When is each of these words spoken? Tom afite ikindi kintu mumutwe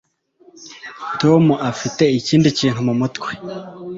Tom 1.21 1.43
afite 1.71 2.03
ikindi 2.19 2.47
kintu 2.59 2.79
mumutwe 2.87 3.29